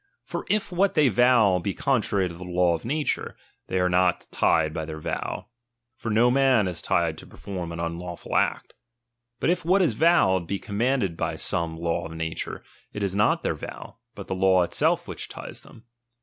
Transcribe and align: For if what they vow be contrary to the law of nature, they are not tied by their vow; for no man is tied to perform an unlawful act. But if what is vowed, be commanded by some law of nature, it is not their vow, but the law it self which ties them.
For 0.23 0.47
if 0.49 0.71
what 0.71 0.95
they 0.95 1.09
vow 1.09 1.59
be 1.59 1.75
contrary 1.75 2.27
to 2.27 2.33
the 2.33 2.43
law 2.43 2.73
of 2.73 2.83
nature, 2.83 3.37
they 3.67 3.79
are 3.79 3.87
not 3.87 4.25
tied 4.31 4.73
by 4.73 4.83
their 4.83 4.97
vow; 4.99 5.49
for 5.95 6.09
no 6.09 6.31
man 6.31 6.67
is 6.67 6.81
tied 6.81 7.19
to 7.19 7.27
perform 7.27 7.71
an 7.71 7.79
unlawful 7.79 8.35
act. 8.35 8.73
But 9.39 9.51
if 9.51 9.63
what 9.63 9.79
is 9.83 9.93
vowed, 9.93 10.47
be 10.47 10.57
commanded 10.57 11.15
by 11.15 11.35
some 11.35 11.77
law 11.77 12.07
of 12.07 12.13
nature, 12.13 12.63
it 12.91 13.03
is 13.03 13.15
not 13.15 13.43
their 13.43 13.53
vow, 13.53 13.97
but 14.15 14.25
the 14.25 14.33
law 14.33 14.63
it 14.63 14.73
self 14.73 15.07
which 15.07 15.29
ties 15.29 15.61
them. 15.61 15.83